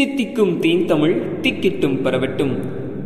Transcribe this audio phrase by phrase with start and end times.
[0.00, 2.50] தித்திக்கும் தீந்தமிழ் திக்கிட்டும் பரவட்டும்.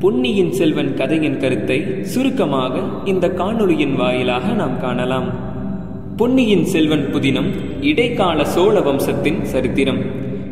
[0.00, 5.28] பொன்னியின் செல்வன் கதையின் கருத்தை சுருக்கமாக இந்த காணொளியின் வாயிலாக நாம் காணலாம்.
[6.16, 9.98] பொன்னியின் செல்வன் புதினம் இடைக்கால சோழ வம்சத்தின் சரித்திரம்.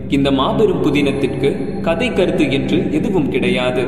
[0.09, 3.87] இந்த மாபெரும் புதினத்திற்கு கதை கருத்து என்று எதுவும் கிடையாது.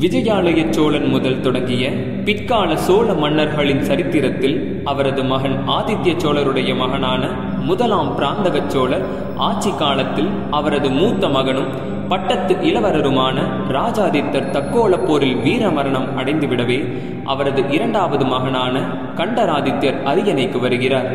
[0.00, 1.88] விஜயாலய சோழன் முதல் தொடங்கிய
[2.24, 7.22] பிற்கால சோழ மன்னர்களின் சரித்திரத்தில் அவரது மகன் ஆதித்ய சோழருடைய மகனான
[7.60, 9.04] முதலாம் பிராந்தக சோழர்
[9.36, 11.68] ஆட்சி காலத்தில் அவரது மூத்த மகனும்
[12.08, 13.36] பட்டத்து இளவரருமான
[13.68, 16.78] ராஜாதித்தர் தக்கோல போரில் வீரமரணம் அடைந்துவிடவே
[17.24, 18.78] அவரது இரண்டாவது மகனான
[19.16, 21.10] கண்டராதித்யர் அரியணைக்கு வருகிறார்.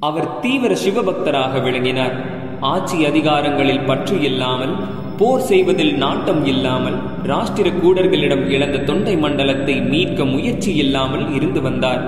[0.00, 2.14] அவர் தீவிர சிவபக்தராக விளங்கினார்.
[2.60, 4.74] ஆட்சி அதிகாரங்களில் பற்று இல்லாமல்
[5.22, 6.96] போர் செய்வதில் நாட்டம் இல்லாமல்
[7.30, 12.02] ராஷ்டிர கூடர்களிடம் இழந்த தொண்டை மண்டலத்தை மீட்க முயற்சி இல்லாமல் இருந்து வந்தார்.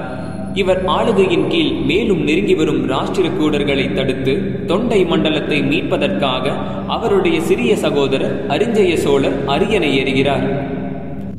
[0.54, 4.34] இவர் ஆளுகையின் கீழ் மேலும் நெருங்கி வரும் ராஷ்டிர கூடர்களை தடுத்து
[4.66, 6.54] தொண்டை மண்டலத்தை மீட்பதற்காக
[6.86, 10.46] அவருடைய சிறிய சகோதரர் அரிஞ்சய சோழர் அரியணை ஏறுகிறார்.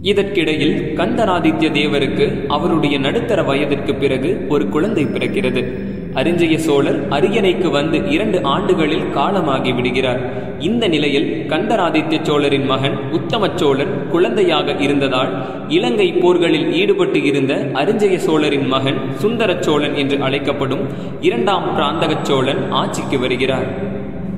[0.02, 5.64] இதற்கிடையில் கந்தராதித்ய தேவருக்கு அவருடைய நடுத்தர வயதிற்கு பிறகு ஒரு குழந்தை பிறக்கிறது.
[6.20, 10.22] அரிஞ்சய சோழர் அரியணைக்கு வந்து இரண்டு ஆண்டுகளில் காலமாகி விடுகிறார்.
[10.60, 15.32] இந்த நிலையில் கந்தராதித்ய சோழரின் மகன் உத்தம சோழன் குழந்தையாக இருந்ததால்
[15.68, 20.86] இலங்கை போர்களில் ஈடுபட்டு இருந்த அரிஞ்சய சோழரின் மகன் சுந்தர சோழன் என்று அழைக்கப்படும்
[21.20, 23.68] இரண்டாம் பிராந்தக சோழன் ஆட்சிக்கு வருகிறார்.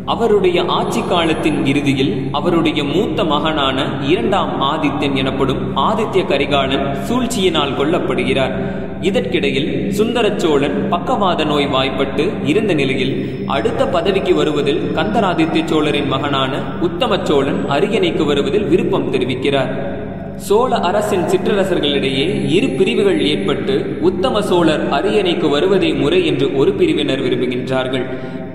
[0.08, 8.54] அவருடைய ஆட்சி காலத்தின் இறுதியில் அவருடைய மூத்த மகனான இரண்டாம் ஆதித்யன் எனப்படும் ஆதித்ய கரிகாலன் சூழ்ச்சியினால் கொல்லப்படுகிறார்.
[9.02, 17.20] இதற்கிடையில் சுந்தர சோழன் பக்கவாத நோய் வாய்ப்பட்டு இருந்த நிலையில் அடுத்த பதவிக்கு வருவதில் கந்தராதித்ய சோழரின் மகனான உத்தம
[17.24, 19.72] சோழன் அரியணைக்கு வருவதில் விருப்பம் தெரிவிக்கிறார்.
[20.38, 28.06] சோழ அரசின் சிற்றரசர்களிடையே இரு பிரிவுகள் ஏற்பட்டு உத்தம சோழர் அரியணைக்கு வருவதே முறை என்று ஒரு பிரிவினர் விரும்புகின்றார்கள்.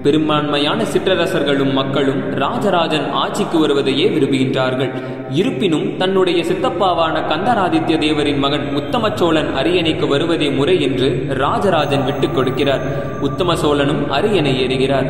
[0.03, 4.91] பெரும்பான்மையான சிற்றரசர்களும் மக்களும் ராஜராஜன் ஆட்சிக்கு வருவதையே விரும்புகின்றார்கள்.
[5.31, 12.81] இருப்பினும் தன்னுடைய சித்தப்பாவான கந்தராதித்ய தேவரின் மகன் உத்தம சோழன் அரியணைக்கு வருவதே முறை என்று ராஜராஜன் விட்டுக் கொடுக்கிறார்.
[13.21, 15.07] உத்தம சோழனும் அரியணை ஏறுகிறார்.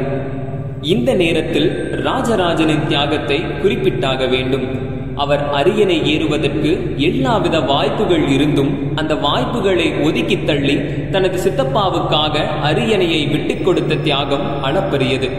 [0.83, 4.92] இந்த நேரத்தில் ராஜராஜனின் தியாகத்தை குறிப்பிட்டாக வேண்டும்.
[5.17, 10.77] அவர் அரியணை ஏறுவதற்கு எல்லாவித வாய்ப்புகள் இருந்தும் அந்த வாய்ப்புகளை ஒதுக்கி தள்ளி
[11.11, 15.31] தனது சித்தப்பாவுக்காக அரியணையை விட்டுக் கொடுத்த தியாகம் அளப்பரியது.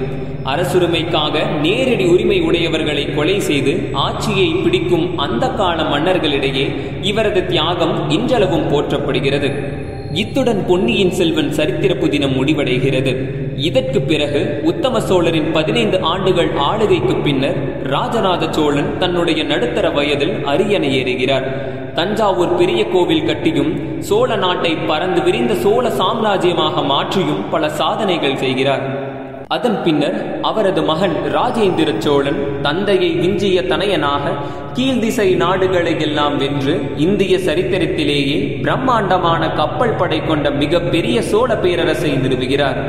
[0.45, 9.81] அரசுரிமைக்காக நேரடி உரிமை உடையவர்களை கொலை செய்து ஆட்சியை பிடிக்கும் அந்த கால மன்னர்களிடையே இவரது தியாகம் இன்றளவும் போற்றப்படுகிறது.
[10.13, 13.11] இத்துடன் பொன்னியின் செல்வன் சரித்திர புதினம் முடிவடைகிறது.
[13.55, 21.47] இதற்கு பிறகு உத்தம சோழரின் பதினைந்து ஆண்டுகள் ஆளுகைக்கு பின்னர் ராஜநாத சோழன் தன்னுடைய நடுத்தர வயதில் அரியணை ஏறுகிறார்.
[21.93, 29.02] தஞ்சாவூர் பெரிய கோவில் கட்டியும் சோழ நாட்டை பறந்து விரிந்த சோழ சாம்ராஜ்யமாக மாற்றியும் பல சாதனைகள் செய்கிறார்.
[29.53, 34.35] அதன் பின்னர் அவரது மகன் ராஜேந்திர சோழன் தந்தையை விஞ்சிய தனையனாக
[34.75, 42.79] கீழ்திசை நாடுகளை எல்லாம் வென்று இந்திய சரித்திரத்திலேயே பிரம்மாண்டமான கப்பல் படை கொண்ட மிக பெரிய சோழ பேரரசை நிறுவுகிறார்.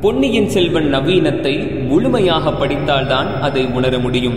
[0.00, 4.36] பொன்னியின் செல்வன் நவீனத்தை முழுமையாக படித்தால்தான் அதை உணர முடியும்.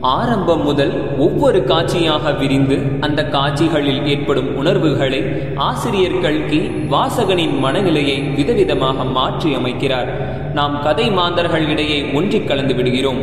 [0.00, 5.20] ஆரம்பம் முதல் ஒவ்வொரு காட்சியாக விரிந்து அந்த காட்சிகளில் ஏற்படும் உணர்வுகளை
[5.54, 10.10] ஆசிரியர் கல்கி வாசகனின் மனநிலையை விதவிதமாக மாற்றி அமைக்கிறார்
[10.52, 13.20] நாம் கதை மாந்தர்களிடையே ஒன்றிக் கலந்து விடுகிறோம்.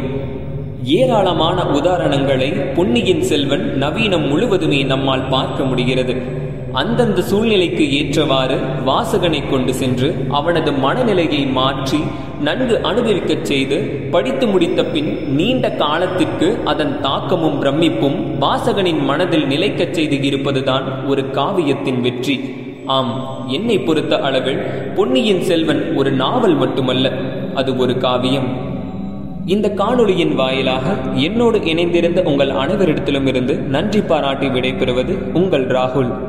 [0.84, 6.16] ஏராளமான உதாரணங்களை பொன்னியின் செல்வன் நவீனம் முழுவதுமே நம்மால் பார்க்க முடிகிறது.
[6.74, 11.98] அந்தந்த சூழ்நிலைக்கு ஏற்றவாறு வாசகனை கொண்டு சென்று அவனது மனநிலையை மாற்றி
[12.42, 13.78] நன்கு அனுபவிக்கச் செய்து
[14.12, 22.02] படித்து முடித்த பின் நீண்ட காலத்திற்கு அதன் தாக்கமும் பிரமிப்பும் வாசகனின் மனதில் நிலைக்கச் செய்து இருப்பதுதான் ஒரு காவியத்தின்
[22.02, 22.40] வெற்றி.
[22.86, 24.62] ஆம் என்னை பொறுத்த அளவில்
[24.96, 27.12] பொன்னியின் செல்வன் ஒரு நாவல் மட்டுமல்ல
[27.54, 28.68] அது ஒரு காவியம்.
[29.46, 36.29] இந்த காணொளியின் வாயிலாக என்னோடு இணைந்திருந்த உங்கள் அனைவரிடத்திலும் இருந்து நன்றி பாராட்டி விடைபெறுவது உங்கள் ராகுல்.